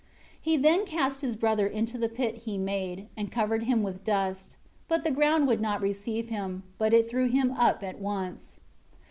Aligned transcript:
12 0.41 0.41
He 0.41 0.57
then 0.57 0.83
cast 0.87 1.21
his 1.21 1.35
brother 1.35 1.67
into 1.67 1.95
the 1.95 2.09
pit 2.09 2.37
he 2.37 2.57
made, 2.57 3.05
and 3.15 3.31
covered 3.31 3.65
him 3.65 3.83
with 3.83 4.03
dust. 4.03 4.57
But 4.87 5.03
the 5.03 5.11
ground 5.11 5.45
would 5.47 5.61
not 5.61 5.79
receive 5.79 6.29
him; 6.29 6.63
but 6.79 6.91
it 6.91 7.07
threw 7.07 7.27
him 7.27 7.51
up 7.51 7.83
at 7.83 7.99
once. 7.99 8.59